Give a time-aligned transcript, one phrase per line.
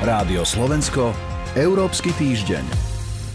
[0.00, 1.12] Rádio Slovensko,
[1.52, 2.64] Európsky týždeň.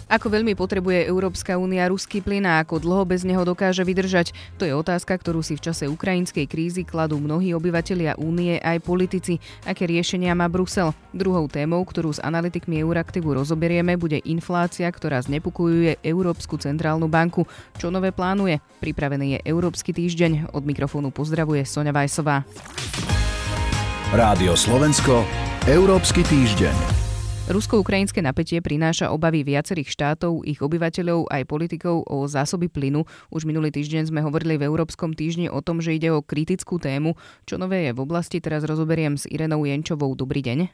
[0.09, 4.33] Ako veľmi potrebuje Európska únia ruský plyn a ako dlho bez neho dokáže vydržať?
[4.57, 9.37] To je otázka, ktorú si v čase ukrajinskej krízy kladú mnohí obyvatelia únie aj politici.
[9.61, 10.89] Aké riešenia má Brusel?
[11.13, 17.45] Druhou témou, ktorú s analytikmi Euraktivu rozoberieme, bude inflácia, ktorá znepokojuje Európsku centrálnu banku.
[17.77, 18.57] Čo nové plánuje?
[18.81, 20.49] Pripravený je Európsky týždeň.
[20.49, 22.41] Od mikrofónu pozdravuje Sonja Vajsová.
[24.09, 25.21] Rádio Slovensko,
[25.65, 26.77] Európsky týždeň.
[27.49, 33.01] Rusko-ukrajinské napätie prináša obavy viacerých štátov, ich obyvateľov aj politikov o zásoby plynu.
[33.33, 37.17] Už minulý týždeň sme hovorili v Európskom týždni o tom, že ide o kritickú tému.
[37.49, 40.13] Čo nové je v oblasti, teraz rozoberiem s Irenou Jenčovou.
[40.13, 40.69] Dobrý deň.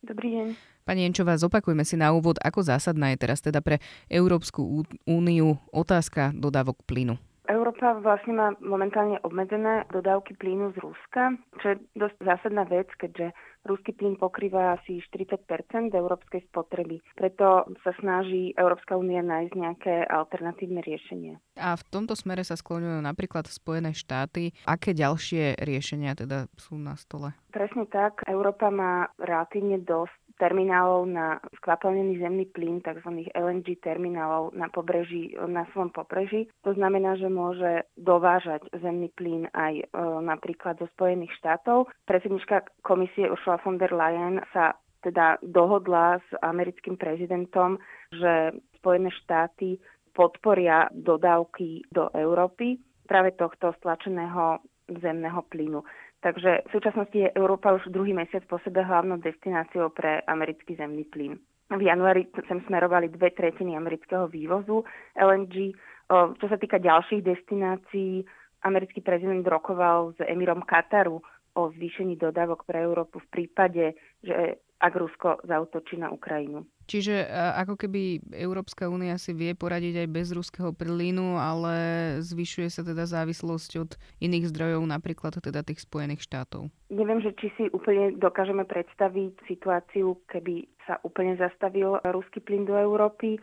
[0.00, 0.46] Dobrý deň.
[0.88, 6.32] Pani Jenčová, zopakujme si na úvod, ako zásadná je teraz teda pre Európsku úniu otázka
[6.32, 7.20] dodávok plynu.
[7.52, 13.36] Európa vlastne má momentálne obmedzené dodávky plynu z Ruska, čo je dosť zásadná vec, keďže
[13.68, 17.04] ruský plyn pokrýva asi 40% európskej spotreby.
[17.14, 21.38] Preto sa snaží Európska únia nájsť nejaké alternatívne riešenie.
[21.60, 24.56] A v tomto smere sa skloňujú napríklad Spojené štáty.
[24.64, 27.36] Aké ďalšie riešenia teda sú na stole?
[27.52, 28.24] Presne tak.
[28.26, 33.30] Európa má relatívne dosť terminálov na skvapalnený zemný plyn, tzv.
[33.30, 36.50] LNG terminálov na pobreží, na svojom pobreží.
[36.66, 39.84] To znamená, že môže dovážať zemný plyn aj e,
[40.26, 41.86] napríklad zo Spojených štátov.
[42.10, 44.74] Predsednička komisie Ursula von der Leyen sa
[45.06, 47.78] teda dohodla s americkým prezidentom,
[48.10, 49.78] že Spojené štáty
[50.10, 55.82] podporia dodávky do Európy práve tohto stlačeného zemného plynu.
[56.22, 61.02] Takže v súčasnosti je Európa už druhý mesiac po sebe hlavnou destináciou pre americký zemný
[61.10, 61.34] plyn.
[61.72, 64.84] V januári sem smerovali dve tretiny amerického vývozu
[65.16, 65.72] LNG.
[66.12, 68.22] Čo sa týka ďalších destinácií,
[68.62, 71.18] americký prezident rokoval s emírom Kataru
[71.52, 73.84] o zvýšení dodávok pre Európu v prípade,
[74.22, 76.66] že ak Rusko zautočí na Ukrajinu.
[76.90, 77.30] Čiže
[77.62, 81.74] ako keby Európska únia si vie poradiť aj bez ruského plynu, ale
[82.18, 86.74] zvyšuje sa teda závislosť od iných zdrojov, napríklad teda tých Spojených štátov.
[86.90, 92.74] Neviem, že či si úplne dokážeme predstaviť situáciu, keby sa úplne zastavil ruský plyn do
[92.74, 93.38] Európy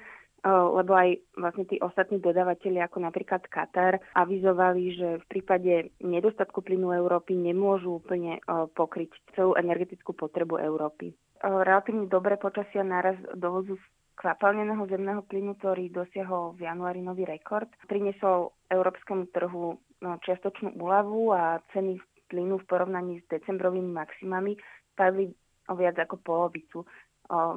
[0.46, 6.96] lebo aj vlastne tí ostatní dodávateľi, ako napríklad Katar, avizovali, že v prípade nedostatku plynu
[6.96, 11.12] Európy nemôžu úplne pokryť celú energetickú potrebu Európy
[11.44, 13.80] relatívne dobré počasia naraz dovozu
[14.20, 17.72] kvapalneného zemného plynu, ktorý dosiahol v januári nový rekord.
[17.88, 21.96] Priniesol európskemu trhu čiastočnú úľavu a ceny
[22.28, 24.60] plynu v porovnaní s decembrovými maximami
[24.92, 25.32] spadli
[25.72, 26.84] o viac ako polovicu.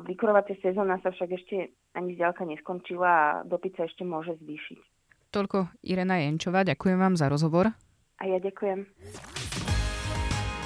[0.06, 4.78] Vykurovacia sezóna sa však ešte ani zďaleka neskončila a dopyt sa ešte môže zvýšiť.
[5.32, 7.72] Toľko Irena Jenčová, ďakujem vám za rozhovor.
[8.20, 8.84] A ja ďakujem.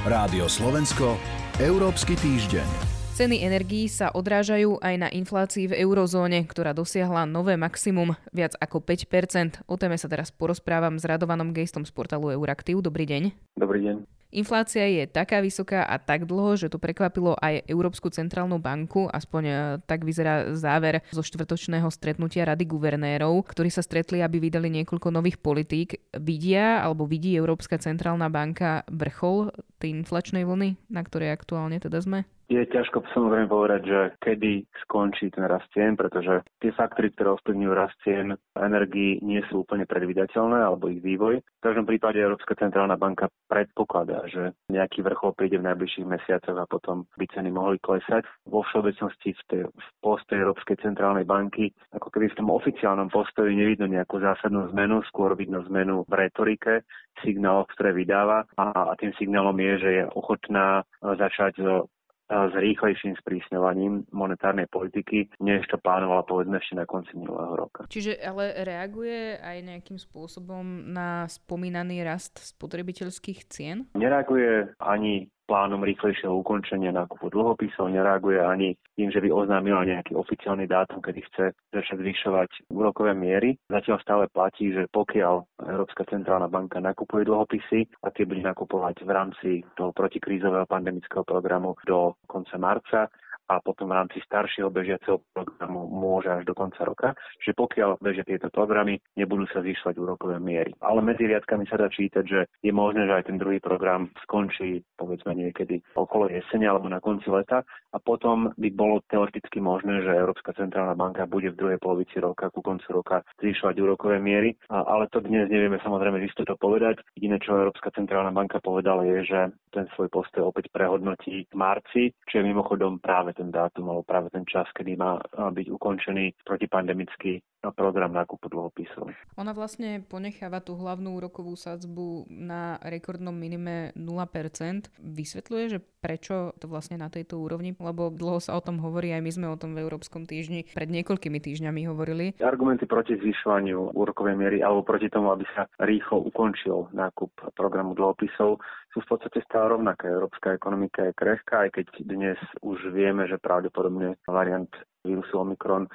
[0.06, 1.18] Rádio Slovensko,
[1.62, 2.95] Európsky týždeň.
[3.16, 8.84] Ceny energií sa odrážajú aj na inflácii v eurozóne, ktorá dosiahla nové maximum, viac ako
[8.84, 12.84] 5 O téme sa teraz porozprávam s Radovanom Gejstom z portálu Euraktiv.
[12.84, 13.32] Dobrý deň.
[13.56, 14.04] Dobrý deň.
[14.36, 19.42] Inflácia je taká vysoká a tak dlho, že to prekvapilo aj Európsku centrálnu banku, aspoň
[19.48, 19.54] e,
[19.88, 25.40] tak vyzerá záver zo štvrtočného stretnutia Rady guvernérov, ktorí sa stretli, aby vydali niekoľko nových
[25.40, 26.04] politík.
[26.20, 32.28] Vidia alebo vidí Európska centrálna banka vrchol tej inflačnej vlny, na ktorej aktuálne teda sme?
[32.46, 37.72] Je ťažko samozrejme povedať, že kedy skončí ten rast cien, pretože tie faktory, ktoré ovplyvňujú
[37.74, 41.42] rast cien energii, nie sú úplne predvydateľné, alebo ich vývoj.
[41.42, 46.70] V každom prípade Európska centrálna banka predpokladá, že nejaký vrchol príde v najbližších mesiacoch a
[46.70, 48.22] potom by ceny mohli klesať.
[48.46, 53.58] Vo všeobecnosti v, tej, v poste Európskej centrálnej banky, ako keby v tom oficiálnom postoji
[53.58, 56.86] nevidno nejakú zásadnú zmenu, skôr vidno zmenu v retorike,
[57.26, 61.90] signáloch, ktoré vydáva a, a tým signálom je, že je ochotná začať so
[62.26, 67.86] s rýchlejším sprísňovaním monetárnej politiky, než to plánovala povedzme ešte na konci minulého roka.
[67.86, 73.86] Čiže ale reaguje aj nejakým spôsobom na spomínaný rast spotrebiteľských cien?
[73.94, 78.68] Nereaguje ani plánom rýchlejšieho ukončenia nákupu dlhopisov, nereaguje ani
[78.98, 83.54] tým, že by oznámila nejaký oficiálny dátum, kedy chce začať zvyšovať úrokové miery.
[83.70, 89.10] Zatiaľ stále platí, že pokiaľ Európska centrálna banka nakupuje dlhopisy a tie bude nakupovať v
[89.10, 93.00] rámci toho protikrízového pandemického programu do konca marca,
[93.46, 97.08] a potom v rámci staršieho bežiaceho programu môže až do konca roka.
[97.42, 100.74] Čiže pokiaľ bežia tieto programy, nebudú sa zvyšovať úrokové miery.
[100.82, 104.82] Ale medzi riadkami sa dá čítať, že je možné, že aj ten druhý program skončí
[104.98, 107.62] povedzme niekedy okolo jesene alebo na konci leta
[107.94, 112.50] a potom by bolo teoreticky možné, že Európska centrálna banka bude v druhej polovici roka,
[112.50, 114.58] ku koncu roka zvyšovať úrokové miery.
[114.72, 116.98] A, ale to dnes nevieme samozrejme isto to povedať.
[117.14, 119.40] Jediné, čo Európska centrálna banka povedala, je, že
[119.70, 124.32] ten svoj postoj opäť prehodnotí v marci, čo je mimochodom práve ten dátum alebo práve
[124.32, 129.10] ten čas, kedy má byť ukončený protipandemický program nákupu dlhopisov.
[129.38, 134.92] Ona vlastne ponecháva tú hlavnú úrokovú sadzbu na rekordnom minime 0%.
[135.00, 139.22] Vysvetľuje, že prečo to vlastne na tejto úrovni, lebo dlho sa o tom hovorí, aj
[139.24, 142.38] my sme o tom v Európskom týždni pred niekoľkými týždňami hovorili.
[142.38, 148.62] Argumenty proti zvyšovaniu úrokovej miery alebo proti tomu, aby sa rýchlo ukončil nákup programu dlhopisov,
[148.94, 150.08] sú v podstate stále rovnaké.
[150.08, 154.70] Európska ekonomika je krehká, aj keď dnes už vieme, že pravdepodobne variant
[155.04, 155.90] vírusu Omikron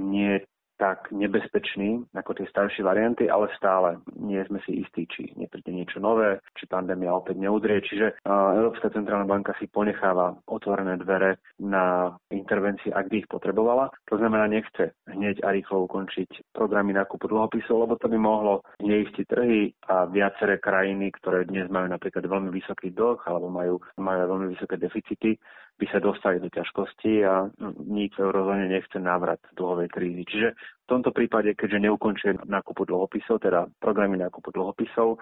[0.00, 0.46] nie je
[0.76, 5.98] tak nebezpečný ako tie staršie varianty, ale stále nie sme si istí, či nepríde niečo
[6.00, 7.80] nové, či pandémia opäť neudrie.
[7.80, 13.88] Čiže Európska centrálna banka si ponecháva otvorené dvere na intervencie, ak by ich potrebovala.
[14.12, 19.24] To znamená, nechce hneď a rýchlo ukončiť programy nákupu dlhopisov, lebo to by mohlo neistiť
[19.26, 24.52] trhy a viaceré krajiny, ktoré dnes majú napríklad veľmi vysoký dlh alebo majú, majú veľmi
[24.52, 25.40] vysoké deficity,
[25.76, 27.52] by sa dostali do ťažkosti a
[27.84, 30.24] nik v eurozóne nechce návrat dlhovej krízy.
[30.24, 30.48] Čiže
[30.86, 35.18] v tomto prípade, keďže neukončuje nákupu dlhopisov, teda programy nákupu dlhopisov,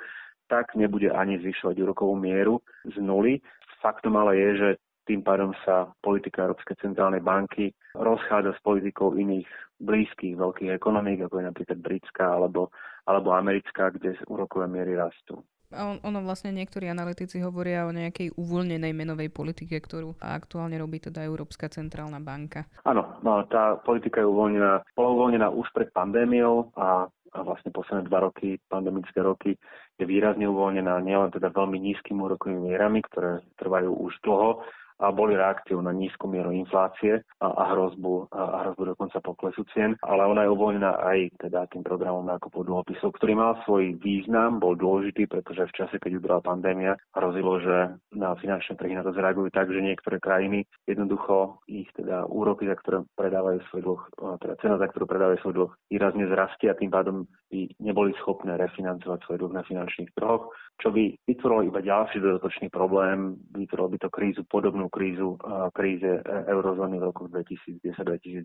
[0.49, 3.41] tak nebude ani zvyšovať úrokovú mieru z nuly.
[3.81, 4.69] Faktom ale je, že
[5.05, 9.49] tým pádom sa politika Európskej centrálnej banky rozchádza s politikou iných
[9.81, 12.73] blízkych veľkých ekonomík, ako je napríklad britská alebo,
[13.05, 15.45] alebo americká, kde úrokové miery rastú.
[15.75, 21.27] On, ono vlastne niektorí analytici hovoria o nejakej uvoľnenej menovej politike, ktorú aktuálne robí teda
[21.27, 22.65] Európska centrálna banka.
[22.87, 28.07] Áno, no, tá politika je uvoľnená, bola uvoľnená už pred pandémiou a a vlastne posledné
[28.07, 29.59] dva roky, pandemické roky,
[29.99, 34.63] je výrazne uvoľnená nielen teda veľmi nízkymi úrokovými mierami, ktoré trvajú už dlho,
[35.01, 39.99] a boli reakciou na nízku mieru inflácie a, a hrozbu, a, hrozbu dokonca poklesu cien,
[40.07, 44.79] ale ona je uvoľnená aj teda tým programom nákupu dlhopisov, ktorý mal svoj význam, bol
[44.79, 47.77] dôležitý, pretože v čase, keď ubrala pandémia, hrozilo, že
[48.15, 52.77] na finančné trhy na to zareagujú tak, že niektoré krajiny jednoducho ich teda úroky, za
[52.79, 54.03] ktoré predávajú svoj dlh,
[54.41, 58.59] teda cena, za ktorú predávajú svoj dlh, výrazne zrastie a tým pádom by neboli schopné
[58.59, 60.51] refinancovať svoj dlh na finančných trhoch,
[60.83, 65.29] čo by vytvorilo iba ďalší dodatočný problém, vytvorilo by to krízu podobnú finančnú krízu,
[65.73, 66.23] kríze e,
[66.53, 68.45] eurozóny v roku 2010-2012.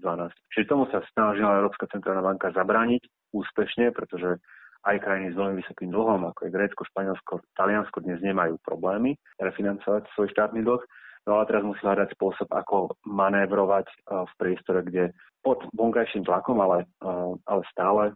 [0.56, 3.04] Čiže tomu sa snažila Európska centrálna banka zabrániť
[3.36, 4.40] úspešne, pretože
[4.88, 10.08] aj krajiny s veľmi vysokým dlhom, ako je Grécko, Španielsko, Taliansko, dnes nemajú problémy refinancovať
[10.16, 10.80] svoj štátny dlh.
[11.28, 15.12] No ale teraz musí hľadať spôsob, ako manévrovať v priestore, kde
[15.44, 16.88] pod vonkajším tlakom, ale,
[17.44, 18.16] ale stále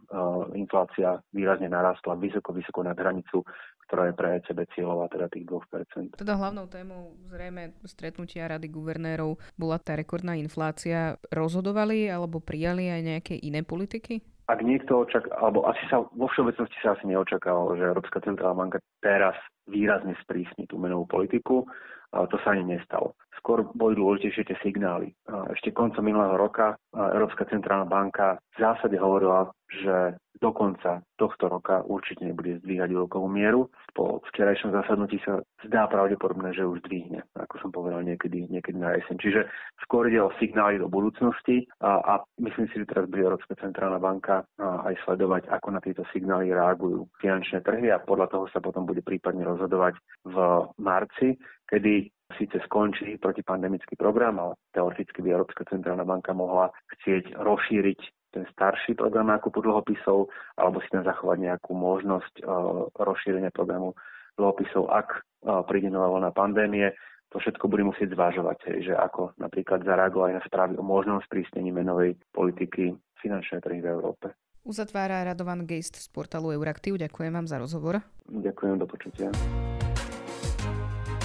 [0.55, 3.43] inflácia výrazne narastla vysoko, vysoko nad hranicu
[3.87, 6.19] ktorá je pre ECB cieľová, teda tých 2%.
[6.19, 11.19] Teda hlavnou témou zrejme stretnutia Rady guvernérov bola tá rekordná inflácia.
[11.29, 14.23] Rozhodovali alebo prijali aj nejaké iné politiky?
[14.51, 18.79] Ak niekto očak, alebo asi sa vo všeobecnosti sa asi neočakávalo, že Európska centrálna banka
[18.99, 19.39] teraz
[19.71, 21.63] výrazne sprísni tú menovú politiku,
[22.11, 23.15] ale to sa ani nestalo.
[23.39, 25.15] Skôr boli dôležitejšie tie signály.
[25.55, 29.49] Ešte koncom minulého roka Európska centrálna banka v zásade hovorila,
[29.81, 33.71] že do konca tohto roka určite nebude zdvíhať úrokovú mieru.
[33.95, 38.93] Po včerajšom zasadnutí sa zdá pravdepodobné, že už zdvihne, ako som povedal, niekedy, niekedy na
[38.99, 39.15] jeseň.
[39.17, 39.41] Čiže
[39.87, 42.13] skôr ide o signály do budúcnosti a, a
[42.43, 47.09] myslím si, že teraz bude Európska centrálna banka aj sledovať, ako na tieto signály reagujú
[47.17, 49.97] finančné trhy a podľa toho sa potom bude prípadne rozhodovať
[50.27, 50.35] v
[50.77, 57.99] marci, kedy síce skončí protipandemický program, ale teoreticky by Európska centrálna banka mohla chcieť rozšíriť
[58.33, 63.93] ten starší program nákupu dlhopisov, alebo si tam zachovať nejakú možnosť uh, rozšírenia programu
[64.41, 66.89] dlhopisov, ak uh, príde nová vlna pandémie.
[67.29, 72.17] To všetko bude musieť zvážovať, že ako napríklad zareagovať na správy o možnom sprísnení menovej
[72.29, 74.37] politiky finančnej trhy v Európe.
[74.63, 76.95] Uzatvára Radovan Geist z portálu Euraktiv.
[76.95, 78.05] Ďakujem vám za rozhovor.
[78.29, 79.27] Ďakujem, do počutia.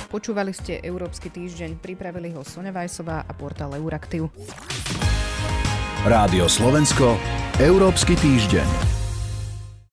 [0.08, 4.32] Počúvali ste Európsky týždeň, pripravili ho Sonja Vajsová a portál Euraktiv.
[6.08, 7.20] Rádio Slovensko,
[7.60, 8.97] Európsky týždeň.